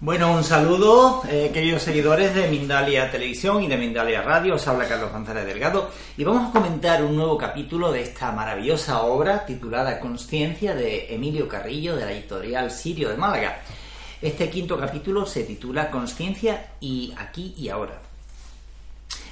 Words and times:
Bueno, 0.00 0.32
un 0.32 0.42
saludo, 0.42 1.22
eh, 1.28 1.50
queridos 1.52 1.82
seguidores 1.82 2.34
de 2.34 2.48
Mindalia 2.48 3.10
Televisión 3.10 3.62
y 3.62 3.68
de 3.68 3.76
Mindalia 3.76 4.22
Radio. 4.22 4.54
Os 4.54 4.66
habla 4.66 4.88
Carlos 4.88 5.12
González 5.12 5.44
Delgado 5.44 5.90
y 6.16 6.24
vamos 6.24 6.48
a 6.48 6.52
comentar 6.52 7.04
un 7.04 7.14
nuevo 7.14 7.36
capítulo 7.36 7.92
de 7.92 8.02
esta 8.02 8.32
maravillosa 8.32 9.02
obra 9.02 9.44
titulada 9.44 10.00
Consciencia 10.00 10.74
de 10.74 11.14
Emilio 11.14 11.46
Carrillo 11.46 11.94
de 11.94 12.06
la 12.06 12.12
editorial 12.12 12.70
Sirio 12.70 13.10
de 13.10 13.18
Málaga. 13.18 13.60
Este 14.22 14.48
quinto 14.48 14.78
capítulo 14.78 15.26
se 15.26 15.44
titula 15.44 15.90
Consciencia 15.90 16.72
y 16.80 17.12
aquí 17.18 17.54
y 17.58 17.68
ahora. 17.68 18.09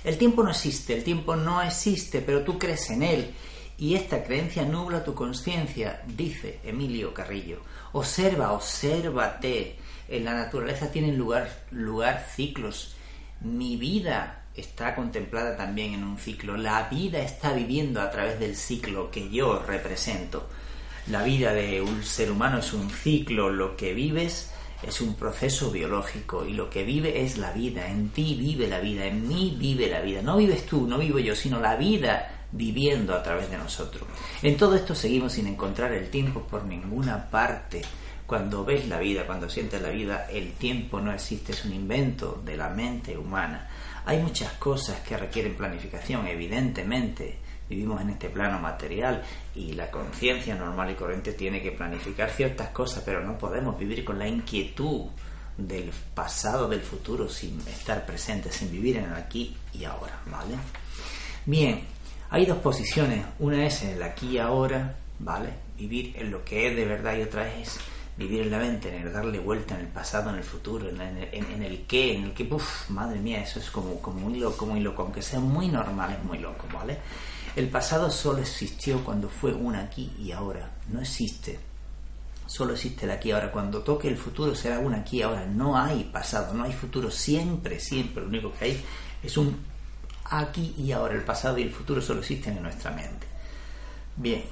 El 0.08 0.16
tiempo 0.16 0.42
no 0.42 0.48
existe, 0.48 0.94
el 0.94 1.04
tiempo 1.04 1.36
no 1.36 1.60
existe, 1.60 2.22
pero 2.22 2.42
tú 2.42 2.58
crees 2.58 2.88
en 2.88 3.02
él 3.02 3.34
y 3.76 3.94
esta 3.94 4.24
creencia 4.24 4.64
nubla 4.64 5.04
tu 5.04 5.14
conciencia, 5.14 6.02
dice 6.06 6.60
Emilio 6.64 7.12
Carrillo. 7.12 7.60
Observa, 7.92 8.52
obsérvate 8.52 9.76
en 10.08 10.24
la 10.24 10.32
naturaleza 10.32 10.90
tienen 10.90 11.18
lugar, 11.18 11.66
lugar 11.72 12.26
ciclos. 12.34 12.94
Mi 13.42 13.76
vida 13.76 14.44
está 14.54 14.94
contemplada 14.94 15.58
también 15.58 15.92
en 15.92 16.04
un 16.04 16.16
ciclo. 16.16 16.56
La 16.56 16.88
vida 16.88 17.18
está 17.18 17.52
viviendo 17.52 18.00
a 18.00 18.10
través 18.10 18.40
del 18.40 18.56
ciclo 18.56 19.10
que 19.10 19.28
yo 19.28 19.62
represento. 19.62 20.48
La 21.08 21.22
vida 21.22 21.52
de 21.52 21.82
un 21.82 22.02
ser 22.02 22.30
humano 22.30 22.60
es 22.60 22.72
un 22.72 22.88
ciclo, 22.88 23.50
lo 23.50 23.76
que 23.76 23.92
vives 23.92 24.54
es 24.82 25.00
un 25.00 25.14
proceso 25.14 25.70
biológico 25.70 26.44
y 26.46 26.52
lo 26.52 26.70
que 26.70 26.84
vive 26.84 27.22
es 27.22 27.38
la 27.38 27.52
vida. 27.52 27.88
En 27.88 28.10
ti 28.10 28.36
vive 28.38 28.68
la 28.68 28.80
vida, 28.80 29.06
en 29.06 29.26
mí 29.26 29.56
vive 29.58 29.88
la 29.88 30.00
vida. 30.00 30.22
No 30.22 30.36
vives 30.36 30.66
tú, 30.66 30.86
no 30.86 30.98
vivo 30.98 31.18
yo, 31.18 31.34
sino 31.34 31.60
la 31.60 31.76
vida 31.76 32.46
viviendo 32.52 33.14
a 33.14 33.22
través 33.22 33.50
de 33.50 33.58
nosotros. 33.58 34.04
En 34.42 34.56
todo 34.56 34.74
esto 34.74 34.94
seguimos 34.94 35.32
sin 35.32 35.46
encontrar 35.46 35.92
el 35.92 36.08
tiempo 36.10 36.42
por 36.42 36.64
ninguna 36.64 37.28
parte. 37.28 37.82
Cuando 38.26 38.64
ves 38.64 38.86
la 38.88 38.98
vida, 38.98 39.26
cuando 39.26 39.48
sientes 39.48 39.80
la 39.80 39.88
vida, 39.88 40.26
el 40.30 40.52
tiempo 40.52 41.00
no 41.00 41.12
existe, 41.12 41.52
es 41.52 41.64
un 41.64 41.72
invento 41.72 42.40
de 42.44 42.56
la 42.56 42.68
mente 42.68 43.16
humana. 43.16 43.68
Hay 44.04 44.18
muchas 44.18 44.52
cosas 44.54 45.00
que 45.00 45.16
requieren 45.16 45.56
planificación, 45.56 46.26
evidentemente. 46.26 47.38
Vivimos 47.68 48.00
en 48.00 48.10
este 48.10 48.30
plano 48.30 48.58
material 48.58 49.22
y 49.54 49.72
la 49.72 49.90
conciencia 49.90 50.54
normal 50.54 50.90
y 50.90 50.94
corriente 50.94 51.32
tiene 51.32 51.62
que 51.62 51.72
planificar 51.72 52.30
ciertas 52.30 52.70
cosas, 52.70 53.02
pero 53.04 53.22
no 53.22 53.36
podemos 53.36 53.78
vivir 53.78 54.04
con 54.04 54.18
la 54.18 54.26
inquietud 54.26 55.06
del 55.58 55.90
pasado, 56.14 56.68
del 56.68 56.80
futuro, 56.80 57.28
sin 57.28 57.60
estar 57.60 58.06
presente, 58.06 58.50
sin 58.50 58.70
vivir 58.70 58.96
en 58.96 59.04
el 59.04 59.14
aquí 59.14 59.56
y 59.74 59.84
ahora, 59.84 60.18
¿vale? 60.30 60.54
Bien, 61.44 61.80
hay 62.30 62.46
dos 62.46 62.58
posiciones, 62.58 63.24
una 63.38 63.66
es 63.66 63.82
en 63.82 63.90
el 63.90 64.02
aquí 64.02 64.28
y 64.28 64.38
ahora, 64.38 64.94
¿vale? 65.18 65.50
Vivir 65.76 66.14
en 66.16 66.30
lo 66.30 66.44
que 66.44 66.68
es 66.68 66.76
de 66.76 66.84
verdad 66.84 67.16
y 67.16 67.22
otra 67.22 67.52
es 67.54 67.78
vivir 68.16 68.42
en 68.42 68.50
la 68.50 68.58
mente, 68.58 68.94
en 68.94 69.06
el 69.06 69.12
darle 69.12 69.38
vuelta 69.38 69.74
en 69.74 69.82
el 69.82 69.86
pasado, 69.88 70.30
en 70.30 70.36
el 70.36 70.44
futuro, 70.44 70.88
en, 70.88 71.00
el, 71.00 71.28
en, 71.32 71.62
el 71.62 71.86
qué, 71.86 72.14
en 72.14 72.24
el 72.24 72.32
que, 72.32 72.44
uff, 72.52 72.90
madre 72.90 73.20
mía, 73.20 73.42
eso 73.42 73.60
es 73.60 73.70
como, 73.70 74.00
como 74.00 74.20
muy 74.20 74.38
loco, 74.38 74.66
muy 74.66 74.80
loco, 74.80 75.02
aunque 75.02 75.22
sea 75.22 75.40
muy 75.40 75.68
normal, 75.68 76.16
es 76.18 76.24
muy 76.24 76.38
loco, 76.38 76.66
¿vale? 76.72 76.98
El 77.58 77.70
pasado 77.70 78.08
solo 78.08 78.38
existió 78.38 79.02
cuando 79.02 79.28
fue 79.28 79.52
un 79.52 79.74
aquí 79.74 80.12
y 80.16 80.30
ahora, 80.30 80.70
no 80.92 81.00
existe. 81.00 81.58
Solo 82.46 82.74
existe 82.74 83.04
el 83.04 83.10
aquí 83.10 83.30
y 83.30 83.32
ahora. 83.32 83.50
Cuando 83.50 83.82
toque 83.82 84.06
el 84.06 84.16
futuro 84.16 84.54
será 84.54 84.78
un 84.78 84.94
aquí 84.94 85.16
y 85.18 85.22
ahora. 85.22 85.44
No 85.44 85.76
hay 85.76 86.04
pasado, 86.04 86.54
no 86.54 86.62
hay 86.62 86.72
futuro. 86.72 87.10
Siempre, 87.10 87.80
siempre. 87.80 88.22
Lo 88.22 88.28
único 88.28 88.52
que 88.52 88.64
hay 88.64 88.84
es 89.24 89.36
un 89.36 89.56
aquí 90.26 90.72
y 90.78 90.92
ahora. 90.92 91.14
El 91.14 91.24
pasado 91.24 91.58
y 91.58 91.62
el 91.62 91.72
futuro 91.72 92.00
solo 92.00 92.20
existen 92.20 92.56
en 92.56 92.62
nuestra 92.62 92.92
mente. 92.92 93.26
Bien, 94.14 94.44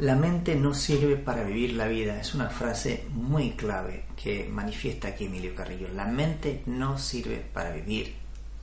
la 0.00 0.16
mente 0.16 0.56
no 0.56 0.74
sirve 0.74 1.14
para 1.14 1.44
vivir 1.44 1.74
la 1.74 1.86
vida. 1.86 2.20
Es 2.20 2.34
una 2.34 2.50
frase 2.50 3.04
muy 3.10 3.52
clave 3.52 4.06
que 4.20 4.48
manifiesta 4.50 5.06
aquí 5.06 5.26
Emilio 5.26 5.54
Carrillo. 5.54 5.86
La 5.94 6.06
mente 6.06 6.64
no 6.66 6.98
sirve 6.98 7.36
para 7.36 7.70
vivir 7.70 8.16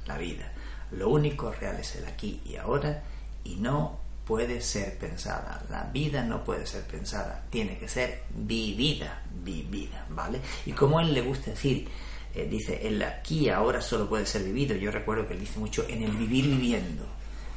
la 0.06 0.18
vida. 0.18 0.52
Lo 0.92 1.10
único 1.10 1.52
real 1.52 1.80
es 1.80 1.96
el 1.96 2.06
aquí 2.06 2.42
y 2.46 2.56
ahora 2.56 3.04
y 3.44 3.56
no 3.56 4.00
puede 4.26 4.62
ser 4.62 4.98
pensada. 4.98 5.64
La 5.70 5.84
vida 5.84 6.24
no 6.24 6.44
puede 6.44 6.66
ser 6.66 6.84
pensada. 6.84 7.44
Tiene 7.50 7.78
que 7.78 7.88
ser 7.88 8.24
vivida, 8.36 9.22
vivida, 9.44 10.06
¿vale? 10.10 10.42
Y 10.66 10.72
como 10.72 11.00
él 11.00 11.14
le 11.14 11.22
gusta 11.22 11.52
decir, 11.52 11.88
eh, 12.34 12.48
dice, 12.50 12.88
el 12.88 13.02
aquí 13.04 13.46
y 13.46 13.50
ahora 13.50 13.82
solo 13.82 14.10
puede 14.10 14.26
ser 14.26 14.44
vivido. 14.44 14.76
Yo 14.76 14.92
recuerdo 14.92 15.28
que 15.28 15.34
él 15.34 15.40
dice 15.40 15.60
mucho 15.60 15.86
en 15.88 16.04
el 16.04 16.12
vivir 16.12 16.48
viviendo. 16.48 17.06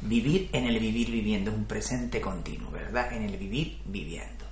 Vivir 0.01 0.49
en 0.53 0.65
el 0.65 0.79
vivir 0.79 1.11
viviendo, 1.11 1.51
es 1.51 1.57
un 1.57 1.65
presente 1.65 2.21
continuo, 2.21 2.71
¿verdad? 2.71 3.11
En 3.11 3.23
el 3.23 3.35
vivir 3.35 3.79
viviendo. 3.85 4.45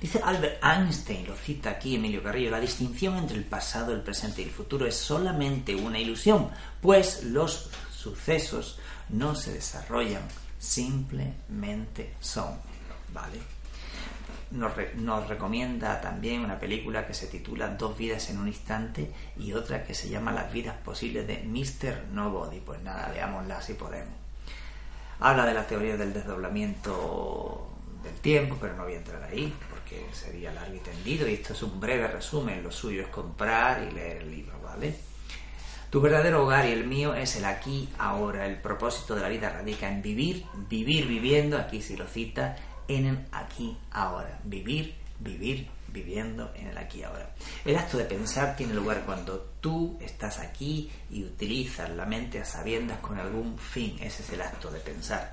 Dice 0.00 0.20
Albert 0.22 0.62
Einstein, 0.62 1.26
lo 1.26 1.34
cita 1.34 1.70
aquí 1.70 1.94
Emilio 1.94 2.22
Carrillo, 2.22 2.50
la 2.50 2.60
distinción 2.60 3.16
entre 3.16 3.38
el 3.38 3.44
pasado, 3.44 3.94
el 3.94 4.02
presente 4.02 4.42
y 4.42 4.44
el 4.44 4.50
futuro 4.50 4.86
es 4.86 4.94
solamente 4.94 5.74
una 5.74 5.98
ilusión, 5.98 6.50
pues 6.82 7.24
los 7.24 7.70
sucesos 8.06 8.78
no 9.08 9.34
se 9.34 9.52
desarrollan, 9.52 10.22
simplemente 10.60 12.14
son. 12.20 12.54
¿Vale? 13.12 13.38
Nos, 14.52 15.28
recomienda 15.28 16.00
también 16.00 16.42
una 16.42 16.60
película 16.60 17.04
que 17.04 17.14
se 17.14 17.26
titula 17.26 17.68
Dos 17.70 17.98
vidas 17.98 18.30
en 18.30 18.38
un 18.38 18.46
instante 18.46 19.10
y 19.36 19.52
otra 19.54 19.82
que 19.82 19.92
se 19.92 20.08
llama 20.08 20.30
Las 20.30 20.52
vidas 20.52 20.76
posibles 20.84 21.26
de 21.26 21.42
Mr. 21.42 22.12
Nobody. 22.12 22.60
Pues 22.60 22.80
nada, 22.82 23.08
veámosla 23.08 23.60
si 23.60 23.74
podemos. 23.74 24.14
Habla 25.18 25.46
de 25.46 25.54
la 25.54 25.66
teoría 25.66 25.96
del 25.96 26.12
desdoblamiento 26.12 27.68
del 28.04 28.14
tiempo, 28.20 28.56
pero 28.60 28.76
no 28.76 28.84
voy 28.84 28.94
a 28.94 28.98
entrar 28.98 29.22
ahí 29.24 29.52
porque 29.68 30.06
sería 30.12 30.52
largo 30.52 30.76
y 30.76 30.80
tendido 30.80 31.26
y 31.28 31.34
esto 31.34 31.54
es 31.54 31.62
un 31.62 31.80
breve 31.80 32.06
resumen. 32.06 32.62
Lo 32.62 32.70
suyo 32.70 33.02
es 33.02 33.08
comprar 33.08 33.82
y 33.82 33.90
leer 33.90 34.18
el 34.18 34.30
libro, 34.30 34.60
¿vale? 34.62 35.15
Tu 35.96 36.02
verdadero 36.02 36.44
hogar 36.44 36.68
y 36.68 36.72
el 36.72 36.86
mío 36.86 37.14
es 37.14 37.36
el 37.36 37.46
aquí, 37.46 37.88
ahora. 37.96 38.44
El 38.44 38.60
propósito 38.60 39.14
de 39.14 39.22
la 39.22 39.30
vida 39.30 39.48
radica 39.48 39.88
en 39.88 40.02
vivir, 40.02 40.44
vivir 40.68 41.06
viviendo, 41.06 41.56
aquí 41.56 41.80
si 41.80 41.96
lo 41.96 42.06
cita, 42.06 42.54
en 42.86 43.06
el 43.06 43.18
aquí, 43.32 43.74
ahora. 43.92 44.38
Vivir, 44.44 44.94
vivir, 45.20 45.66
viviendo 45.88 46.52
en 46.54 46.66
el 46.66 46.76
aquí 46.76 47.02
ahora. 47.02 47.30
El 47.64 47.78
acto 47.78 47.96
de 47.96 48.04
pensar 48.04 48.54
tiene 48.56 48.74
lugar 48.74 49.04
cuando 49.06 49.52
tú 49.58 49.96
estás 49.98 50.38
aquí 50.38 50.90
y 51.10 51.24
utilizas 51.24 51.88
la 51.88 52.04
mente 52.04 52.42
a 52.42 52.44
sabiendas 52.44 52.98
con 52.98 53.18
algún 53.18 53.58
fin. 53.58 53.96
Ese 53.98 54.22
es 54.22 54.30
el 54.34 54.42
acto 54.42 54.70
de 54.70 54.80
pensar. 54.80 55.32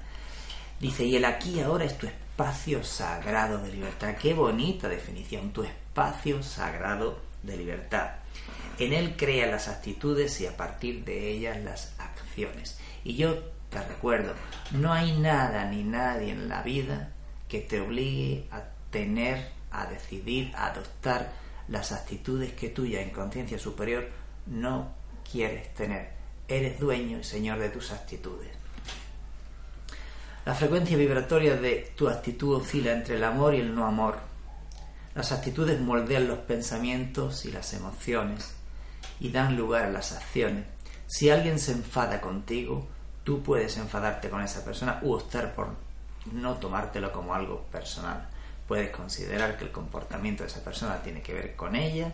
Dice, 0.80 1.03
y 1.03 1.18
el 1.18 1.25
aquí 1.25 1.59
ahora 1.59 1.84
es 1.84 1.97
tu 1.97 2.07
espacio 2.33 2.83
sagrado 2.83 3.59
de 3.59 3.71
libertad. 3.71 4.16
Qué 4.19 4.33
bonita 4.33 4.89
definición, 4.89 5.53
tu 5.53 5.61
espacio 5.61 6.41
sagrado 6.41 7.19
de 7.44 7.55
libertad. 7.55 8.09
En 8.79 8.91
él 8.91 9.16
crea 9.16 9.45
las 9.45 9.67
actitudes 9.67 10.41
y 10.41 10.47
a 10.47 10.57
partir 10.57 11.05
de 11.05 11.29
ellas 11.29 11.63
las 11.63 11.94
acciones. 11.99 12.80
Y 13.03 13.18
yo 13.18 13.38
te 13.69 13.80
recuerdo, 13.83 14.33
no 14.71 14.91
hay 14.91 15.15
nada 15.15 15.65
ni 15.65 15.83
nadie 15.83 16.31
en 16.31 16.50
la 16.50 16.63
vida 16.63 17.12
que 17.47 17.59
te 17.59 17.80
obligue 17.80 18.47
a 18.50 18.63
tener 18.89 19.51
a 19.69 19.85
decidir, 19.85 20.51
a 20.56 20.71
adoptar 20.71 21.33
las 21.68 21.91
actitudes 21.91 22.53
que 22.53 22.69
tú 22.69 22.88
ya 22.88 23.01
en 23.01 23.12
conciencia 23.12 23.59
superior 23.59 24.09
no 24.47 24.91
quieres 25.31 25.71
tener. 25.75 26.09
Eres 26.47 26.80
dueño 26.80 27.19
y 27.19 27.24
señor 27.24 27.59
de 27.59 27.69
tus 27.69 27.91
actitudes. 27.91 28.62
La 30.45 30.54
frecuencia 30.54 30.98
vibratoria 30.98 31.56
de 31.56 31.92
tu 31.95 32.10
actitud 32.10 32.56
oscila 32.56 32.92
entre 32.92 33.16
el 33.16 33.24
amor 33.24 33.56
y 33.56 33.60
el 33.60 33.74
no 33.74 33.86
amor. 33.86 34.18
Las 35.16 35.31
actitudes 35.31 35.80
moldean 35.80 36.28
los 36.28 36.40
pensamientos 36.40 37.45
y 37.45 37.51
las 37.51 37.74
emociones 37.74 38.54
y 39.19 39.30
dan 39.30 39.56
lugar 39.56 39.86
a 39.86 39.90
las 39.90 40.12
acciones. 40.12 40.66
Si 41.07 41.30
alguien 41.30 41.60
se 41.60 41.72
enfada 41.72 42.19
contigo, 42.19 42.88
tú 43.24 43.44
puedes 43.44 43.78
enfadarte 43.78 44.30
con 44.30 44.42
esa 44.42 44.66
persona 44.66 45.00
u 45.01 45.13
optar 45.13 45.54
por 45.54 45.69
no 46.31 46.56
tomártelo 46.56 47.12
como 47.12 47.34
algo 47.34 47.63
personal 47.72 48.28
puedes 48.68 48.92
considerar 48.92 49.57
que 49.57 49.66
el 49.66 49.72
comportamiento 49.72 50.44
de 50.44 50.50
esa 50.50 50.63
persona 50.63 51.01
tiene 51.01 51.22
que 51.22 51.34
ver 51.34 51.56
con 51.56 51.75
ella 51.75 52.13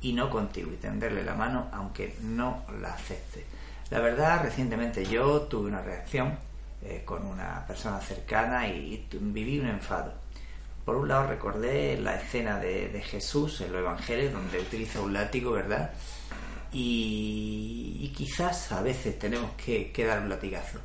y 0.00 0.12
no 0.12 0.30
contigo 0.30 0.72
y 0.72 0.76
tenderle 0.76 1.22
la 1.22 1.34
mano 1.34 1.68
aunque 1.72 2.16
no 2.22 2.64
la 2.80 2.94
acepte. 2.94 3.44
La 3.90 4.00
verdad, 4.00 4.42
recientemente 4.42 5.04
yo 5.04 5.42
tuve 5.42 5.68
una 5.68 5.82
reacción 5.82 6.38
eh, 6.82 7.02
con 7.04 7.26
una 7.26 7.66
persona 7.66 8.00
cercana 8.00 8.66
y, 8.68 9.06
viví 9.12 9.58
un 9.58 9.66
enfado. 9.66 10.14
Por 10.84 10.96
un 10.96 11.08
lado 11.08 11.26
recordé 11.26 11.98
la 12.00 12.16
escena 12.16 12.58
de, 12.58 13.02
Jesús 13.04 13.60
en 13.60 13.72
los 13.72 13.82
Evangelios 13.82 14.32
donde 14.32 14.60
utiliza 14.60 15.00
un 15.00 15.12
látigo, 15.12 15.52
¿verdad? 15.52 15.90
Y, 16.72 18.12
quizás 18.16 18.72
a 18.72 18.82
veces 18.82 19.18
tenemos 19.18 19.50
que, 19.52 19.92
dar 20.06 20.20
un 20.22 20.28
latigazo. 20.30 20.78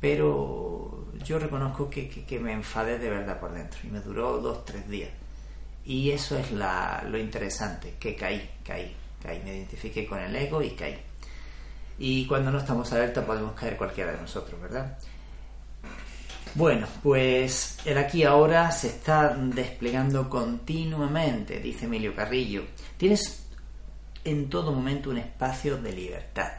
Pero 0.00 1.06
yo 1.24 1.38
reconozco 1.38 1.88
que, 1.88 2.08
que, 2.08 2.38
me 2.40 2.52
enfadé 2.52 2.98
de 2.98 3.08
verdad 3.08 3.38
por 3.40 3.52
dentro 3.52 3.78
y 3.84 3.88
me 3.88 4.00
duró 4.00 4.38
dos, 4.38 4.64
tres 4.64 4.88
días. 4.88 5.10
Y 5.84 6.10
eso 6.10 6.36
es 6.36 6.50
lo 6.50 7.18
interesante, 7.18 7.94
que 8.00 8.16
caí, 8.16 8.50
caí, 8.64 8.94
caí, 9.22 9.40
me 9.44 9.56
identifiqué 9.56 10.06
con 10.06 10.18
el 10.18 10.34
ego 10.34 10.60
y 10.60 10.70
caí. 10.70 10.98
Y 11.98 12.26
cuando 12.26 12.50
no 12.50 12.58
estamos 12.58 12.92
alerta 12.92 13.24
podemos 13.24 13.54
caer 13.54 13.76
cualquiera 13.76 14.12
de 14.12 14.20
nosotros, 14.20 14.60
¿verdad? 14.60 14.98
Bueno, 16.54 16.86
pues 17.02 17.78
el 17.84 17.98
aquí 17.98 18.24
ahora 18.24 18.70
se 18.72 18.88
está 18.88 19.34
desplegando 19.36 20.30
continuamente, 20.30 21.60
dice 21.60 21.84
Emilio 21.84 22.14
Carrillo. 22.14 22.64
Tienes 22.96 23.46
en 24.24 24.48
todo 24.48 24.72
momento 24.72 25.10
un 25.10 25.18
espacio 25.18 25.76
de 25.76 25.92
libertad 25.92 26.50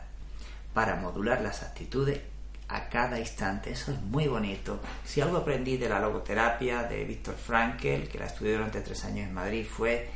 para 0.74 0.96
modular 0.98 1.42
las 1.42 1.64
actitudes 1.64 2.22
a 2.68 2.90
cada 2.90 3.20
instante. 3.20 3.72
Eso 3.72 3.92
es 3.92 4.02
muy 4.02 4.28
bonito. 4.28 4.80
Si 5.04 5.22
algo 5.22 5.38
aprendí 5.38 5.78
de 5.78 5.90
la 5.90 6.00
logoterapia 6.00 6.84
de 6.84 7.04
Víctor 7.04 7.36
Frankel, 7.36 8.08
que 8.08 8.20
la 8.20 8.28
estudié 8.28 8.54
durante 8.54 8.82
tres 8.82 9.04
años 9.06 9.28
en 9.28 9.34
Madrid, 9.34 9.66
fue 9.66 10.10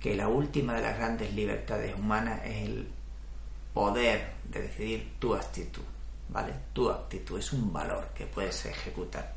que 0.00 0.16
la 0.16 0.28
última 0.28 0.74
de 0.74 0.82
las 0.82 0.96
grandes 0.96 1.32
libertades 1.34 1.94
humanas 1.94 2.40
es 2.44 2.64
el 2.64 2.88
poder 3.72 4.32
de 4.44 4.62
decidir 4.62 5.12
tu 5.18 5.34
actitud. 5.34 5.82
¿Vale? 6.28 6.52
Tu 6.72 6.90
actitud 6.90 7.38
es 7.38 7.52
un 7.52 7.72
valor 7.72 8.08
que 8.14 8.26
puedes 8.26 8.66
ejecutar. 8.66 9.34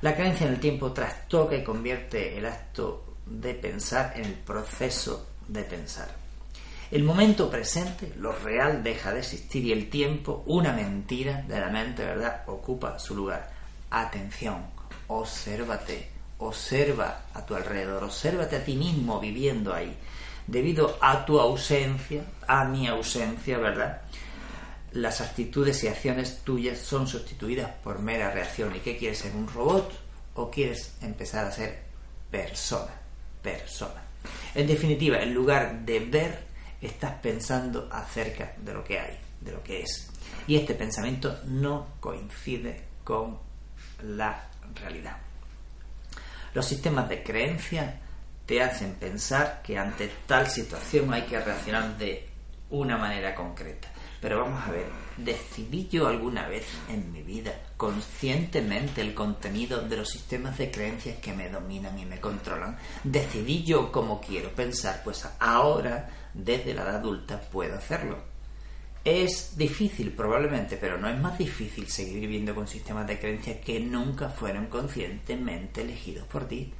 La 0.00 0.14
creencia 0.14 0.46
en 0.46 0.52
el 0.52 0.60
tiempo 0.60 0.92
trastoca 0.92 1.56
y 1.56 1.64
convierte 1.64 2.36
el 2.38 2.46
acto 2.46 3.16
de 3.26 3.54
pensar 3.54 4.12
en 4.16 4.26
el 4.26 4.34
proceso 4.34 5.28
de 5.48 5.62
pensar. 5.64 6.08
El 6.90 7.04
momento 7.04 7.50
presente, 7.50 8.14
lo 8.16 8.32
real, 8.32 8.82
deja 8.82 9.12
de 9.12 9.18
existir 9.18 9.64
y 9.64 9.72
el 9.72 9.90
tiempo, 9.90 10.42
una 10.46 10.72
mentira 10.72 11.42
de 11.46 11.60
la 11.60 11.68
mente, 11.68 12.04
¿verdad?, 12.04 12.44
ocupa 12.46 12.98
su 12.98 13.14
lugar. 13.14 13.50
Atención, 13.90 14.64
obsérvate, 15.08 16.08
observa 16.38 17.24
a 17.34 17.44
tu 17.44 17.54
alrededor, 17.54 18.04
obsérvate 18.04 18.56
a 18.56 18.64
ti 18.64 18.74
mismo 18.76 19.20
viviendo 19.20 19.74
ahí. 19.74 19.94
Debido 20.46 20.96
a 21.02 21.26
tu 21.26 21.38
ausencia, 21.38 22.22
a 22.46 22.64
mi 22.64 22.86
ausencia, 22.86 23.58
¿verdad? 23.58 24.00
Las 24.92 25.20
actitudes 25.20 25.84
y 25.84 25.88
acciones 25.88 26.40
tuyas 26.44 26.78
son 26.78 27.06
sustituidas 27.06 27.70
por 27.82 27.98
mera 27.98 28.30
reacción. 28.30 28.74
¿Y 28.74 28.80
qué 28.80 28.96
quieres 28.96 29.18
ser? 29.18 29.34
¿Un 29.34 29.46
robot? 29.46 29.92
¿O 30.34 30.50
quieres 30.50 30.94
empezar 31.02 31.46
a 31.46 31.52
ser 31.52 31.82
persona? 32.30 32.92
Persona. 33.42 34.02
En 34.54 34.66
definitiva, 34.66 35.20
en 35.20 35.34
lugar 35.34 35.80
de 35.80 36.00
ver, 36.00 36.38
estás 36.80 37.12
pensando 37.20 37.88
acerca 37.90 38.54
de 38.56 38.72
lo 38.72 38.84
que 38.84 38.98
hay, 38.98 39.18
de 39.40 39.52
lo 39.52 39.62
que 39.62 39.82
es. 39.82 40.10
Y 40.46 40.56
este 40.56 40.74
pensamiento 40.74 41.40
no 41.44 41.94
coincide 42.00 42.84
con 43.04 43.38
la 44.02 44.48
realidad. 44.74 45.16
Los 46.54 46.66
sistemas 46.66 47.08
de 47.08 47.22
creencia 47.22 48.00
te 48.46 48.62
hacen 48.62 48.94
pensar 48.94 49.60
que 49.62 49.78
ante 49.78 50.10
tal 50.26 50.48
situación 50.48 51.12
hay 51.12 51.22
que 51.22 51.38
reaccionar 51.38 51.98
de 51.98 52.26
una 52.70 52.96
manera 52.96 53.34
concreta. 53.34 53.88
Pero 54.20 54.40
vamos 54.40 54.66
a 54.66 54.72
ver, 54.72 54.86
¿decidí 55.16 55.88
yo 55.88 56.08
alguna 56.08 56.48
vez 56.48 56.66
en 56.88 57.12
mi 57.12 57.22
vida 57.22 57.52
conscientemente 57.76 59.00
el 59.00 59.14
contenido 59.14 59.82
de 59.82 59.96
los 59.96 60.08
sistemas 60.08 60.58
de 60.58 60.72
creencias 60.72 61.18
que 61.18 61.32
me 61.32 61.48
dominan 61.48 61.96
y 61.98 62.04
me 62.04 62.18
controlan? 62.18 62.76
¿Decidí 63.04 63.62
yo 63.62 63.92
cómo 63.92 64.20
quiero 64.20 64.50
pensar? 64.50 65.02
Pues 65.04 65.28
ahora, 65.38 66.10
desde 66.34 66.74
la 66.74 66.82
edad 66.82 66.96
adulta, 66.96 67.40
puedo 67.40 67.76
hacerlo. 67.76 68.18
Es 69.04 69.56
difícil 69.56 70.10
probablemente, 70.12 70.76
pero 70.76 70.98
no 70.98 71.08
es 71.08 71.18
más 71.18 71.38
difícil 71.38 71.88
seguir 71.88 72.20
viviendo 72.20 72.54
con 72.54 72.66
sistemas 72.66 73.06
de 73.06 73.20
creencias 73.20 73.58
que 73.64 73.78
nunca 73.78 74.28
fueron 74.28 74.66
conscientemente 74.66 75.82
elegidos 75.82 76.26
por 76.26 76.48
ti. 76.48 76.72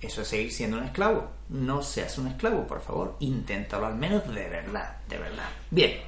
Eso 0.00 0.22
es 0.22 0.28
seguir 0.28 0.52
siendo 0.52 0.78
un 0.78 0.84
esclavo. 0.84 1.30
No 1.50 1.82
seas 1.82 2.16
un 2.16 2.28
esclavo, 2.28 2.66
por 2.66 2.80
favor. 2.80 3.16
Inténtalo 3.20 3.86
al 3.86 3.96
menos 3.96 4.26
de 4.26 4.48
verdad, 4.48 4.96
de 5.08 5.18
verdad. 5.18 5.50
Bien, 5.70 6.00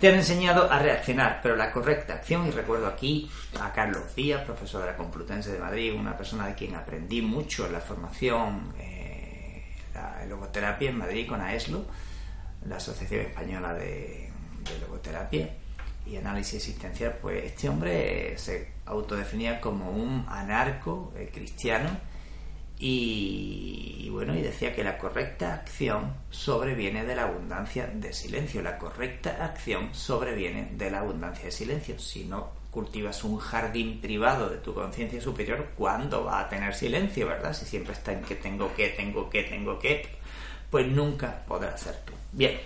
te 0.00 0.08
han 0.08 0.14
enseñado 0.14 0.70
a 0.70 0.78
reaccionar, 0.78 1.40
pero 1.42 1.56
la 1.56 1.70
correcta 1.70 2.14
acción, 2.14 2.46
y 2.46 2.50
recuerdo 2.50 2.86
aquí 2.86 3.30
a 3.60 3.70
Carlos 3.72 4.14
Díaz, 4.16 4.42
profesor 4.44 4.80
de 4.80 4.86
la 4.88 4.96
Complutense 4.96 5.52
de 5.52 5.58
Madrid, 5.58 5.92
una 5.94 6.16
persona 6.16 6.46
de 6.46 6.54
quien 6.54 6.74
aprendí 6.74 7.20
mucho 7.20 7.66
en 7.66 7.72
la 7.74 7.80
formación 7.80 8.72
eh, 8.78 9.76
logoterapia 10.26 10.88
en 10.88 10.96
Madrid 10.96 11.28
con 11.28 11.42
AESLO, 11.42 11.84
la 12.66 12.76
Asociación 12.76 13.20
Española 13.26 13.74
de, 13.74 14.30
Logoterapia 14.80 15.50
y 16.06 16.16
Análisis 16.16 16.54
Existencial, 16.54 17.18
pues 17.20 17.44
este 17.44 17.68
hombre 17.68 18.38
se 18.38 18.72
autodefinía 18.86 19.60
como 19.60 19.90
un 19.90 20.26
anarco 20.28 21.12
eh, 21.16 21.30
cristiano 21.32 21.90
y, 22.82 24.08
bueno, 24.10 24.34
y 24.34 24.40
decía 24.40 24.74
que 24.74 24.82
la 24.82 24.96
correcta 24.96 25.52
acción 25.52 26.14
sobreviene 26.30 27.04
de 27.04 27.14
la 27.14 27.24
abundancia 27.24 27.86
de 27.86 28.14
silencio. 28.14 28.62
La 28.62 28.78
correcta 28.78 29.44
acción 29.44 29.94
sobreviene 29.94 30.70
de 30.72 30.90
la 30.90 31.00
abundancia 31.00 31.44
de 31.44 31.52
silencio. 31.52 31.98
Si 31.98 32.24
no 32.24 32.52
cultivas 32.70 33.22
un 33.22 33.36
jardín 33.38 34.00
privado 34.00 34.48
de 34.48 34.56
tu 34.56 34.72
conciencia 34.72 35.20
superior, 35.20 35.72
¿cuándo 35.76 36.24
va 36.24 36.40
a 36.40 36.48
tener 36.48 36.74
silencio, 36.74 37.26
verdad? 37.26 37.52
Si 37.52 37.66
siempre 37.66 37.92
está 37.92 38.12
en 38.12 38.22
que 38.22 38.36
tengo 38.36 38.74
que, 38.74 38.88
tengo 38.88 39.28
que, 39.28 39.42
tengo 39.42 39.78
que, 39.78 40.08
pues 40.70 40.86
nunca 40.86 41.44
podrás 41.46 41.82
ser 41.82 41.96
tú. 42.06 42.14
Bien, 42.32 42.58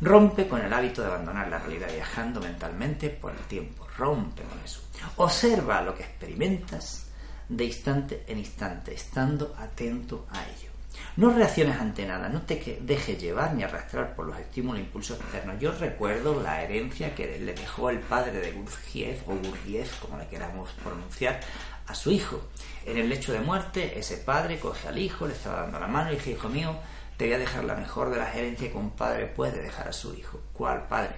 rompe 0.00 0.48
con 0.48 0.62
el 0.62 0.72
hábito 0.72 1.02
de 1.02 1.08
abandonar 1.08 1.48
la 1.48 1.58
realidad 1.58 1.92
viajando 1.92 2.40
mentalmente 2.40 3.10
por 3.10 3.32
el 3.32 3.42
tiempo. 3.48 3.86
Rompe 3.98 4.44
con 4.44 4.58
eso. 4.64 4.80
Observa 5.16 5.82
lo 5.82 5.94
que 5.94 6.04
experimentas 6.04 7.11
de 7.48 7.64
instante 7.64 8.24
en 8.26 8.38
instante, 8.38 8.94
estando 8.94 9.54
atento 9.58 10.26
a 10.30 10.42
ello. 10.44 10.72
No 11.16 11.30
reacciones 11.30 11.78
ante 11.78 12.06
nada, 12.06 12.28
no 12.28 12.42
te 12.42 12.78
dejes 12.80 13.20
llevar 13.20 13.54
ni 13.54 13.62
arrastrar 13.62 14.14
por 14.14 14.26
los 14.26 14.38
estímulos 14.38 14.80
e 14.80 14.84
impulsos 14.84 15.20
externos. 15.20 15.60
Yo 15.60 15.72
recuerdo 15.72 16.40
la 16.40 16.62
herencia 16.62 17.14
que 17.14 17.38
le 17.38 17.52
dejó 17.52 17.90
el 17.90 18.00
padre 18.00 18.40
de 18.40 18.52
Gurdjieff, 18.52 19.28
o 19.28 19.34
Gurdjieff, 19.34 20.00
como 20.00 20.18
le 20.18 20.26
queramos 20.28 20.70
pronunciar, 20.82 21.40
a 21.86 21.94
su 21.94 22.10
hijo. 22.10 22.40
En 22.86 22.96
el 22.96 23.08
lecho 23.08 23.32
de 23.32 23.40
muerte, 23.40 23.98
ese 23.98 24.18
padre 24.18 24.58
coge 24.58 24.88
al 24.88 24.98
hijo, 24.98 25.26
le 25.26 25.34
estaba 25.34 25.62
dando 25.62 25.80
la 25.80 25.86
mano 25.86 26.12
y 26.12 26.16
dice, 26.16 26.30
hijo 26.30 26.48
mío, 26.48 26.76
te 27.16 27.26
voy 27.26 27.34
a 27.34 27.38
dejar 27.38 27.64
la 27.64 27.74
mejor 27.74 28.10
de 28.10 28.18
las 28.18 28.34
herencias 28.34 28.72
que 28.72 28.78
un 28.78 28.90
padre 28.90 29.26
puede 29.26 29.62
dejar 29.62 29.88
a 29.88 29.92
su 29.92 30.14
hijo. 30.14 30.40
¿Cuál 30.52 30.86
padre? 30.88 31.16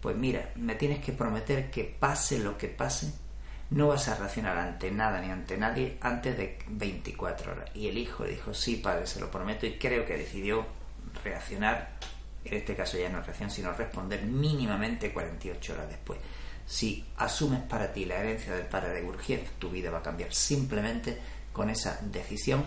Pues 0.00 0.16
mira, 0.16 0.50
me 0.56 0.74
tienes 0.74 1.00
que 1.04 1.12
prometer 1.12 1.70
que 1.70 1.84
pase 1.84 2.38
lo 2.38 2.56
que 2.56 2.68
pase, 2.68 3.12
no 3.70 3.88
vas 3.88 4.08
a 4.08 4.16
reaccionar 4.16 4.58
ante 4.58 4.90
nada 4.90 5.20
ni 5.20 5.30
ante 5.30 5.56
nadie 5.56 5.96
antes 6.00 6.36
de 6.36 6.58
24 6.68 7.52
horas. 7.52 7.70
Y 7.74 7.88
el 7.88 7.98
hijo 7.98 8.24
dijo, 8.24 8.52
sí, 8.52 8.76
padre, 8.76 9.06
se 9.06 9.20
lo 9.20 9.30
prometo, 9.30 9.66
y 9.66 9.78
creo 9.78 10.04
que 10.04 10.16
decidió 10.16 10.66
reaccionar, 11.22 11.90
en 12.44 12.54
este 12.54 12.74
caso 12.74 12.98
ya 12.98 13.08
no 13.08 13.20
reacción, 13.20 13.50
sino 13.50 13.72
responder 13.72 14.22
mínimamente 14.24 15.12
48 15.12 15.72
horas 15.72 15.88
después. 15.88 16.18
Si 16.66 17.04
asumes 17.16 17.62
para 17.62 17.92
ti 17.92 18.04
la 18.04 18.16
herencia 18.16 18.54
del 18.54 18.66
padre 18.66 18.90
de 18.90 19.02
Gurgiev, 19.02 19.48
tu 19.58 19.70
vida 19.70 19.90
va 19.90 19.98
a 19.98 20.02
cambiar 20.02 20.32
simplemente 20.32 21.18
con 21.52 21.70
esa 21.70 21.98
decisión 22.02 22.64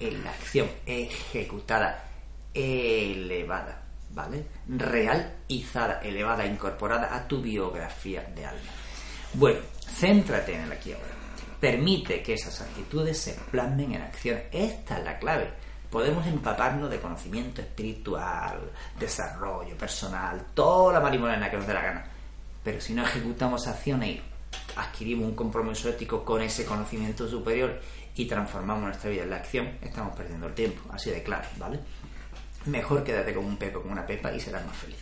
en 0.00 0.22
la 0.24 0.30
acción 0.30 0.68
ejecutada, 0.84 2.04
elevada, 2.52 3.82
¿vale? 4.12 4.44
Realizada, 4.68 6.00
elevada, 6.02 6.44
incorporada 6.44 7.14
a 7.14 7.26
tu 7.26 7.40
biografía 7.40 8.22
de 8.34 8.46
alma. 8.46 8.85
Bueno, 9.34 9.60
céntrate 9.98 10.54
en 10.54 10.62
el 10.62 10.72
aquí 10.72 10.92
ahora. 10.92 11.06
Permite 11.60 12.22
que 12.22 12.34
esas 12.34 12.60
actitudes 12.60 13.18
se 13.18 13.34
plasmen 13.50 13.94
en 13.94 14.02
acción. 14.02 14.40
Esta 14.52 14.98
es 14.98 15.04
la 15.04 15.18
clave. 15.18 15.50
Podemos 15.90 16.26
empaparnos 16.26 16.90
de 16.90 17.00
conocimiento 17.00 17.62
espiritual, 17.62 18.70
desarrollo 18.98 19.76
personal, 19.76 20.46
toda 20.54 20.94
la 20.94 21.00
marimorena 21.00 21.50
que 21.50 21.56
nos 21.56 21.66
dé 21.66 21.74
la 21.74 21.82
gana. 21.82 22.04
Pero 22.62 22.80
si 22.80 22.92
no 22.92 23.04
ejecutamos 23.04 23.66
acciones 23.66 24.10
y 24.10 24.22
adquirimos 24.76 25.28
un 25.28 25.34
compromiso 25.34 25.88
ético 25.88 26.24
con 26.24 26.42
ese 26.42 26.64
conocimiento 26.64 27.28
superior 27.28 27.80
y 28.14 28.26
transformamos 28.26 28.84
nuestra 28.84 29.10
vida 29.10 29.22
en 29.22 29.30
la 29.30 29.36
acción, 29.36 29.78
estamos 29.80 30.14
perdiendo 30.16 30.48
el 30.48 30.54
tiempo. 30.54 30.82
Así 30.92 31.10
de 31.10 31.22
claro, 31.22 31.48
¿vale? 31.58 31.78
Mejor 32.66 33.04
quédate 33.04 33.32
con 33.32 33.44
un 33.44 33.56
pepe, 33.56 33.74
con 33.74 33.90
una 33.90 34.04
pepa 34.04 34.32
y 34.32 34.40
serás 34.40 34.66
más 34.66 34.76
feliz. 34.76 34.98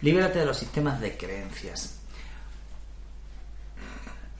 Libérate 0.00 0.38
de 0.38 0.46
los 0.46 0.56
sistemas 0.56 1.00
de 1.00 1.16
creencias. 1.16 1.98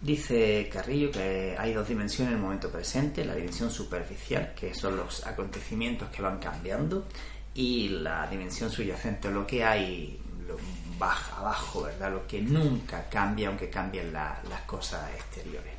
Dice 0.01 0.69
Carrillo 0.73 1.11
que 1.11 1.57
hay 1.59 1.73
dos 1.73 1.89
dimensiones 1.89 2.33
en 2.33 2.39
el 2.39 2.43
momento 2.43 2.71
presente, 2.71 3.25
la 3.25 3.35
dimensión 3.35 3.71
superficial, 3.71 4.55
que 4.55 4.73
son 4.73 4.97
los 4.97 5.27
acontecimientos 5.27 6.09
que 6.11 6.23
van 6.23 6.39
cambiando, 6.39 7.09
y 7.55 7.89
la 7.89 8.27
dimensión 8.29 8.71
subyacente, 8.71 9.31
lo 9.31 9.45
que 9.47 9.65
hay 9.65 10.21
baja, 10.99 11.39
abajo, 11.39 11.83
¿verdad? 11.83 12.13
Lo 12.13 12.27
que 12.27 12.41
nunca 12.41 13.09
cambia, 13.09 13.49
aunque 13.49 13.69
cambien 13.69 14.13
las 14.13 14.63
cosas 14.67 15.11
exteriores. 15.15 15.75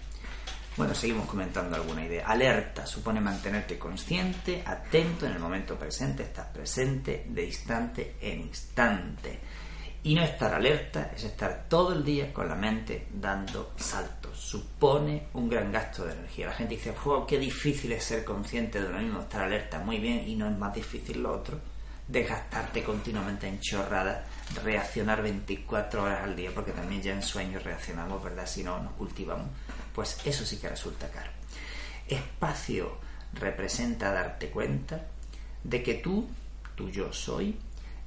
Bueno, 0.76 0.94
seguimos 0.96 1.28
comentando 1.28 1.76
alguna 1.76 2.06
idea. 2.06 2.26
Alerta 2.28 2.86
supone 2.86 3.20
mantenerte 3.20 3.78
consciente, 3.78 4.64
atento 4.66 5.26
en 5.26 5.34
el 5.34 5.40
momento 5.40 5.76
presente, 5.78 6.24
estás 6.24 6.48
presente 6.48 7.26
de 7.28 7.46
instante 7.46 8.16
en 8.22 8.42
instante. 8.42 9.40
Y 10.02 10.16
no 10.16 10.24
estar 10.24 10.54
alerta 10.54 11.12
es 11.14 11.26
estar 11.26 11.66
todo 11.68 11.92
el 11.92 12.06
día 12.06 12.32
con 12.32 12.48
la 12.48 12.56
mente 12.56 13.08
dando 13.14 13.74
saltos. 13.76 14.40
Supone 14.40 15.28
un 15.34 15.50
gran 15.50 15.72
gasto 15.72 16.06
de 16.06 16.14
energía. 16.14 16.48
La 16.48 16.54
gente 16.54 16.76
dice, 16.76 16.94
wow, 17.04 17.28
qué 17.28 17.38
difícil 17.38 17.92
es 17.92 18.06
ser 18.06 18.24
consciente 18.24 18.82
de 18.82 18.88
lo 18.88 18.98
mismo, 18.98 19.20
estar 19.22 19.44
alerta. 19.44 19.80
Muy 19.80 20.00
bien, 20.00 20.26
y 20.26 20.36
no 20.36 20.48
es 20.48 20.58
más 20.58 20.74
difícil 20.74 21.22
lo 21.22 21.34
otro. 21.34 21.60
Desgastarte 22.08 22.82
continuamente 22.82 23.48
en 23.48 23.60
chorradas, 23.60 24.24
reaccionar 24.64 25.22
24 25.22 26.04
horas 26.04 26.24
al 26.24 26.36
día, 26.36 26.52
porque 26.56 26.72
también 26.72 27.02
ya 27.02 27.14
en 27.14 27.22
sueños 27.22 27.64
reaccionamos, 27.64 28.24
¿verdad? 28.24 28.48
Si 28.48 28.64
no 28.64 28.80
nos 28.82 28.94
cultivamos, 28.94 29.50
pues 29.94 30.18
eso 30.26 30.46
sí 30.46 30.58
que 30.58 30.70
resulta 30.70 31.10
caro. 31.10 31.30
Espacio 32.08 32.98
representa 33.34 34.12
darte 34.12 34.50
cuenta 34.50 35.06
de 35.64 35.84
que 35.84 35.96
tú, 35.96 36.28
tu 36.76 36.90
yo 36.90 37.12
soy, 37.14 37.60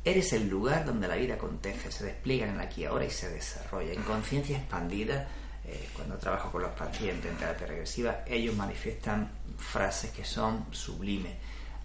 Eres 0.05 0.33
el 0.33 0.49
lugar 0.49 0.85
donde 0.85 1.07
la 1.07 1.15
vida 1.15 1.35
acontece, 1.35 1.93
se 1.93 2.05
despliega 2.05 2.47
en 2.47 2.55
el 2.55 2.61
aquí 2.61 2.83
y 2.83 2.85
ahora 2.87 3.05
y 3.05 3.11
se 3.11 3.31
desarrolla. 3.31 3.93
En 3.93 4.03
conciencia 4.03 4.59
expandida, 4.59 5.29
eh, 5.65 5.89
cuando 5.95 6.17
trabajo 6.19 6.51
con 6.51 6.63
los 6.63 6.73
pacientes 6.73 7.31
en 7.31 7.37
terapia 7.37 7.69
regresiva, 7.69 8.25
ellos 8.27 8.57
manifiestan 8.57 9.31
frases 9.59 10.11
que 10.11 10.25
son 10.25 10.67
sublimes, 10.73 11.37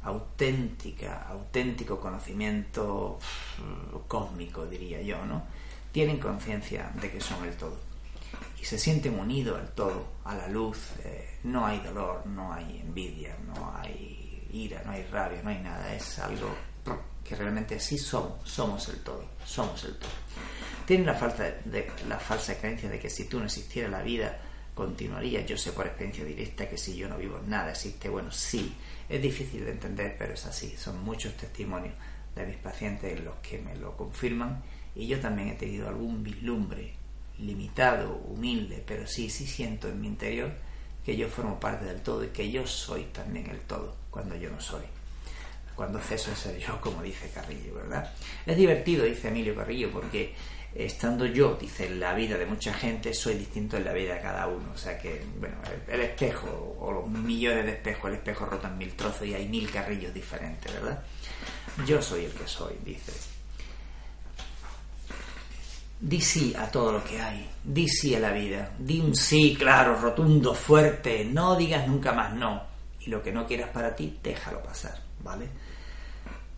auténtica, 0.03 1.27
auténtico 1.27 1.99
conocimiento 1.99 3.19
cósmico, 4.07 4.65
diría 4.65 5.01
yo, 5.01 5.23
¿no? 5.25 5.43
Tienen 5.91 6.17
conciencia 6.17 6.91
de 6.99 7.11
que 7.11 7.21
son 7.21 7.45
el 7.45 7.55
todo 7.55 7.87
y 8.59 8.65
se 8.65 8.77
sienten 8.77 9.19
unidos 9.19 9.59
al 9.59 9.69
todo, 9.73 10.07
a 10.25 10.35
la 10.35 10.47
luz. 10.47 10.91
Eh, 11.03 11.37
no 11.43 11.65
hay 11.65 11.79
dolor, 11.79 12.25
no 12.25 12.51
hay 12.53 12.79
envidia, 12.79 13.35
no 13.45 13.73
hay 13.77 14.47
ira, 14.51 14.81
no 14.85 14.91
hay 14.91 15.03
rabia, 15.03 15.41
no 15.43 15.49
hay 15.49 15.59
nada. 15.59 15.93
Es 15.93 16.19
algo 16.19 16.49
que 17.27 17.35
realmente 17.35 17.79
sí 17.79 17.97
somos, 17.97 18.49
somos 18.49 18.87
el 18.87 18.99
todo, 18.99 19.25
somos 19.45 19.83
el 19.83 19.95
todo. 19.95 20.09
Tienen 20.85 21.05
la, 21.05 21.13
falta 21.13 21.43
de, 21.43 21.91
la 22.07 22.17
falsa 22.17 22.57
creencia 22.57 22.89
de 22.89 22.99
que 22.99 23.09
si 23.09 23.25
tú 23.25 23.39
no 23.39 23.45
existiera 23.45 23.89
la 23.89 24.01
vida, 24.01 24.39
continuaría. 24.73 25.45
Yo 25.45 25.57
sé 25.57 25.73
por 25.73 25.85
experiencia 25.85 26.23
directa 26.23 26.69
que 26.69 26.77
si 26.77 26.95
yo 26.95 27.09
no 27.09 27.17
vivo, 27.17 27.41
nada 27.45 27.71
existe. 27.71 28.07
Bueno, 28.07 28.31
sí, 28.31 28.75
es 29.09 29.21
difícil 29.21 29.65
de 29.65 29.71
entender, 29.71 30.15
pero 30.17 30.35
es 30.35 30.45
así. 30.45 30.75
Son 30.77 31.03
muchos 31.03 31.35
testimonios 31.35 31.95
de 32.35 32.45
mis 32.45 32.57
pacientes 32.57 33.19
los 33.19 33.35
que 33.37 33.57
me 33.57 33.75
lo 33.75 33.97
confirman 33.97 34.63
y 34.95 35.07
yo 35.07 35.19
también 35.19 35.49
he 35.49 35.55
tenido 35.55 35.89
algún 35.89 36.23
vislumbre 36.23 36.93
limitado, 37.39 38.15
humilde, 38.25 38.83
pero 38.85 39.05
sí, 39.05 39.29
sí 39.29 39.45
siento 39.45 39.89
en 39.89 39.99
mi 39.99 40.07
interior 40.07 40.51
que 41.03 41.17
yo 41.17 41.27
formo 41.27 41.59
parte 41.59 41.85
del 41.85 42.01
todo 42.01 42.23
y 42.23 42.29
que 42.29 42.49
yo 42.51 42.65
soy 42.65 43.03
también 43.05 43.47
el 43.47 43.59
todo 43.61 43.95
cuando 44.09 44.35
yo 44.35 44.49
no 44.49 44.61
soy 44.61 44.83
cuando 45.77 45.99
ceso 45.99 46.31
en 46.31 46.35
ser 46.35 46.57
yo, 46.57 46.81
como 46.81 47.03
dice 47.03 47.29
Carrillo, 47.29 47.75
¿verdad? 47.75 48.11
Es 48.45 48.57
divertido, 48.57 49.05
dice 49.05 49.27
Emilio 49.27 49.55
Carrillo, 49.55 49.91
porque 49.91 50.33
estando 50.73 51.25
yo, 51.25 51.55
dice, 51.55 51.85
en 51.85 51.99
la 51.99 52.13
vida 52.13 52.35
de 52.35 52.47
mucha 52.47 52.73
gente, 52.73 53.13
soy 53.13 53.35
distinto 53.35 53.77
en 53.77 53.85
la 53.85 53.93
vida 53.93 54.15
de 54.15 54.21
cada 54.21 54.47
uno. 54.47 54.71
O 54.73 54.77
sea 54.77 54.97
que, 54.97 55.23
bueno, 55.39 55.55
el, 55.87 56.01
espejo, 56.01 56.75
o 56.79 56.91
los 56.91 57.07
millones 57.07 57.65
de 57.65 57.71
espejos, 57.73 58.09
el 58.09 58.17
espejo 58.17 58.45
rotan 58.45 58.77
mil 58.77 58.93
trozos 58.93 59.27
y 59.27 59.35
hay 59.35 59.47
mil 59.47 59.69
carrillos 59.69 60.13
diferentes, 60.13 60.73
¿verdad? 60.73 61.03
Yo 61.85 62.01
soy 62.01 62.25
el 62.25 62.31
que 62.31 62.47
soy, 62.47 62.73
dice. 62.83 63.13
Di 65.99 66.21
sí 66.21 66.55
a 66.57 66.69
todo 66.69 66.91
lo 66.91 67.03
que 67.03 67.19
hay, 67.19 67.49
di 67.63 67.87
sí 67.87 68.15
a 68.15 68.19
la 68.19 68.31
vida, 68.31 68.71
di 68.77 68.99
un 68.99 69.15
sí 69.15 69.55
claro, 69.57 69.95
rotundo, 69.95 70.53
fuerte, 70.53 71.23
no 71.25 71.55
digas 71.55 71.87
nunca 71.87 72.13
más 72.13 72.33
no. 72.33 72.63
Y 72.99 73.09
lo 73.09 73.21
que 73.23 73.31
no 73.31 73.47
quieras 73.47 73.69
para 73.69 73.95
ti, 73.95 74.19
déjalo 74.21 74.61
pasar, 74.61 75.06
¿vale? 75.23 75.49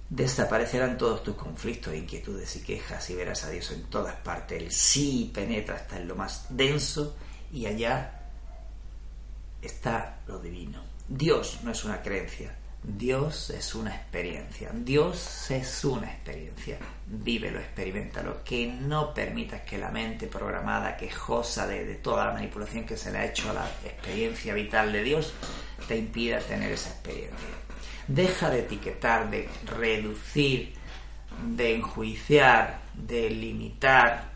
desaparecerán 0.10 0.98
todos 0.98 1.24
tus 1.24 1.36
conflictos, 1.36 1.94
inquietudes 1.94 2.56
y 2.56 2.64
quejas 2.64 3.10
y 3.10 3.16
verás 3.16 3.44
a 3.44 3.50
Dios 3.50 3.72
en 3.72 3.84
todas 3.84 4.16
partes. 4.16 4.62
El 4.62 4.72
sí 4.72 5.32
penetra 5.34 5.76
hasta 5.76 5.98
en 5.98 6.08
lo 6.08 6.16
más 6.16 6.48
denso 6.50 7.16
y 7.52 7.68
allá 7.68 8.22
está 9.62 10.20
lo 10.28 10.40
divino. 10.40 10.82
Dios 11.08 11.60
no 11.64 11.72
es 11.72 11.84
una 11.86 12.02
creencia, 12.02 12.56
Dios 12.82 13.50
es 13.50 13.76
una 13.76 13.96
experiencia. 13.96 14.72
Dios 14.74 15.52
es 15.52 15.84
una 15.84 16.12
experiencia. 16.12 16.78
Vívelo, 17.06 17.60
experimentalo. 17.60 18.44
Que 18.44 18.68
no 18.68 19.14
permitas 19.14 19.62
que 19.62 19.78
la 19.78 19.90
mente 19.90 20.28
programada, 20.28 20.96
quejosa 20.96 21.68
de, 21.68 21.86
de 21.86 21.96
toda 21.96 22.26
la 22.26 22.34
manipulación 22.34 22.86
que 22.86 22.96
se 22.96 23.12
le 23.12 23.18
ha 23.20 23.26
hecho 23.26 23.50
a 23.50 23.54
la 23.54 23.70
experiencia 23.84 24.54
vital 24.54 24.94
de 24.94 25.04
Dios, 25.04 25.34
te 25.88 25.98
impida 25.98 26.40
tener 26.40 26.72
esa 26.72 26.90
experiencia. 26.90 27.69
Deja 28.10 28.50
de 28.50 28.62
etiquetar, 28.62 29.30
de 29.30 29.48
reducir, 29.66 30.74
de 31.46 31.76
enjuiciar, 31.76 32.80
de 32.96 33.30
limitar. 33.30 34.32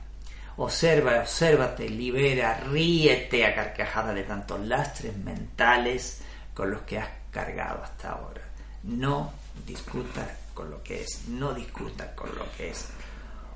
Observa, 0.57 1.19
obsérvate, 1.19 1.89
libera, 1.89 2.59
ríete 2.59 3.43
a 3.43 3.55
carcajada 3.55 4.13
de 4.13 4.23
tantos 4.23 4.59
lastres 4.59 5.17
mentales 5.17 6.21
con 6.53 6.69
los 6.69 6.81
que 6.81 6.99
has 6.99 7.09
cargado 7.31 7.83
hasta 7.83 8.11
ahora. 8.11 8.43
No 8.83 9.33
discutas 9.65 10.29
con 10.53 10.69
lo 10.69 10.83
que 10.83 11.01
es, 11.01 11.27
no 11.27 11.55
discutas 11.55 12.09
con 12.15 12.29
lo 12.35 12.45
que 12.55 12.69
es. 12.69 12.89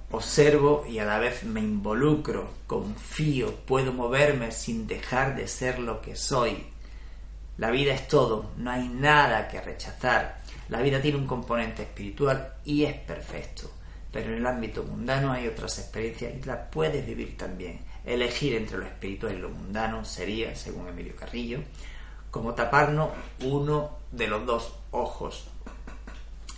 Observo 0.09 0.83
y 0.89 0.97
a 0.97 1.05
la 1.05 1.19
vez 1.19 1.43
me 1.43 1.59
involucro, 1.59 2.53
confío, 2.65 3.53
puedo 3.67 3.93
moverme 3.93 4.51
sin 4.51 4.87
dejar 4.87 5.35
de 5.35 5.47
ser 5.47 5.77
lo 5.77 6.01
que 6.01 6.15
soy. 6.15 6.65
La 7.57 7.71
vida 7.71 7.93
es 7.93 8.07
todo, 8.07 8.51
no 8.57 8.69
hay 8.69 8.87
nada 8.87 9.47
que 9.47 9.59
rechazar. 9.59 10.37
La 10.69 10.81
vida 10.81 11.01
tiene 11.01 11.17
un 11.17 11.25
componente 11.25 11.83
espiritual 11.83 12.53
y 12.63 12.83
es 12.83 12.93
perfecto. 12.93 13.71
Pero 14.11 14.31
en 14.31 14.37
el 14.37 14.45
ámbito 14.45 14.83
mundano 14.83 15.31
hay 15.31 15.47
otras 15.47 15.79
experiencias 15.79 16.33
y 16.35 16.43
las 16.43 16.69
puedes 16.71 17.05
vivir 17.05 17.35
también. 17.35 17.79
Elegir 18.05 18.55
entre 18.55 18.77
lo 18.77 18.85
espiritual 18.85 19.35
y 19.35 19.39
lo 19.39 19.49
mundano 19.49 20.05
sería, 20.05 20.55
según 20.55 20.87
Emilio 20.87 21.15
Carrillo, 21.15 21.59
como 22.29 22.53
taparnos 22.53 23.09
uno 23.41 23.97
de 24.11 24.27
los 24.27 24.45
dos 24.45 24.73
ojos. 24.91 25.45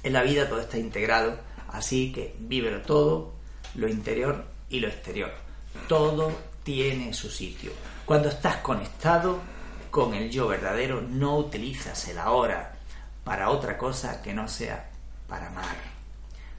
En 0.04 0.14
la 0.14 0.24
vida 0.24 0.50
todo 0.50 0.60
está 0.60 0.78
integrado, 0.78 1.38
así 1.70 2.12
que 2.12 2.36
vívelo 2.40 2.82
todo, 2.82 3.34
lo 3.76 3.88
interior 3.88 4.46
y 4.70 4.80
lo 4.80 4.88
exterior. 4.88 5.32
Todo 5.88 6.32
tiene 6.64 7.14
su 7.14 7.30
sitio. 7.30 7.72
Cuando 8.06 8.30
estás 8.30 8.58
conectado, 8.58 9.40
con 9.90 10.14
el 10.14 10.30
yo 10.30 10.48
verdadero 10.48 11.02
no 11.02 11.38
utilizas 11.38 12.08
el 12.08 12.18
ahora 12.18 12.76
para 13.24 13.50
otra 13.50 13.78
cosa 13.78 14.22
que 14.22 14.34
no 14.34 14.48
sea 14.48 14.90
para 15.28 15.48
amar. 15.48 15.76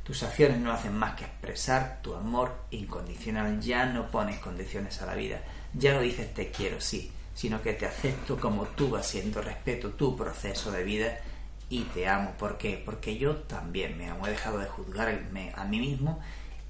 Tus 0.05 0.23
acciones 0.23 0.59
no 0.59 0.73
hacen 0.73 0.97
más 0.97 1.15
que 1.15 1.25
expresar 1.25 2.01
tu 2.03 2.15
amor 2.15 2.65
incondicional. 2.71 3.61
Ya 3.61 3.87
no 3.87 4.11
pones 4.11 4.39
condiciones 4.41 5.01
a 5.03 5.07
la 5.07 5.15
vida. 5.15 5.43
Ya 5.75 5.95
no 5.95 6.01
dices 6.01 6.35
te 6.35 6.51
quiero, 6.51 6.81
sí, 6.81 7.13
sino 7.35 7.63
que 7.63 7.75
te 7.75 7.87
acepto 7.87 8.37
como 8.39 8.65
tú 8.67 8.91
vas 8.91 9.07
siendo, 9.07 9.41
respeto 9.41 9.91
tu 9.91 10.17
proceso 10.17 10.73
de 10.73 10.83
vida 10.83 11.19
y 11.69 11.83
te 11.85 12.09
amo. 12.09 12.33
¿Por 12.39 12.59
qué? 12.59 12.83
Porque 12.85 13.19
yo 13.19 13.37
también 13.37 13.97
me 13.97 14.09
amo. 14.09 14.27
He 14.27 14.31
dejado 14.31 14.59
de 14.59 14.67
juzgarme 14.67 15.53
a 15.55 15.65
mí 15.65 15.79
mismo 15.79 16.21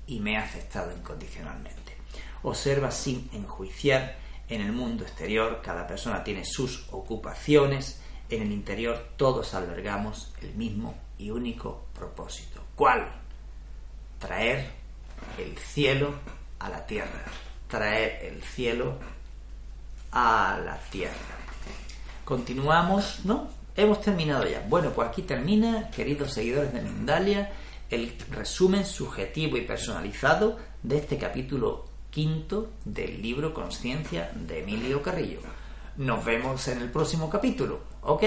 y 0.07 0.21
me 0.21 0.33
he 0.33 0.37
aceptado 0.37 0.93
incondicionalmente. 0.93 1.97
Observa 2.43 2.90
sin 2.90 3.31
enjuiciar 3.33 4.17
en 4.50 4.61
el 4.61 4.73
mundo 4.73 5.04
exterior 5.04 5.62
cada 5.62 5.87
persona 5.87 6.23
tiene 6.23 6.45
sus 6.45 6.87
ocupaciones, 6.90 8.00
en 8.28 8.42
el 8.42 8.52
interior 8.52 9.12
todos 9.16 9.54
albergamos 9.54 10.35
el 10.42 10.54
mismo 10.54 10.95
y 11.19 11.30
único 11.30 11.87
propósito. 11.95 12.61
¿Cuál? 12.75 13.11
Traer 14.19 14.71
el 15.38 15.57
cielo 15.57 16.14
a 16.59 16.69
la 16.69 16.85
tierra. 16.85 17.25
Traer 17.69 18.25
el 18.26 18.42
cielo 18.42 18.99
a 20.12 20.61
la 20.64 20.76
tierra. 20.90 21.14
Continuamos, 22.25 23.21
¿no? 23.25 23.49
Hemos 23.76 24.00
terminado 24.00 24.47
ya. 24.47 24.64
Bueno, 24.69 24.90
pues 24.90 25.09
aquí 25.09 25.23
termina, 25.23 25.90
queridos 25.90 26.33
seguidores 26.33 26.73
de 26.73 26.83
Mindalia, 26.83 27.52
el 27.88 28.16
resumen 28.30 28.85
subjetivo 28.85 29.57
y 29.57 29.62
personalizado 29.62 30.59
de 30.83 30.99
este 30.99 31.19
capítulo 31.19 31.89
quinto 32.11 32.71
del 32.85 33.23
libro 33.23 33.55
Conciencia 33.55 34.33
de 34.35 34.61
Emilio 34.61 35.02
Carrillo. 35.02 35.40
Nos 35.97 36.25
vemos 36.25 36.67
en 36.69 36.79
el 36.79 36.90
próximo 36.90 37.31
capítulo, 37.31 37.81
¿ok? 38.02 38.23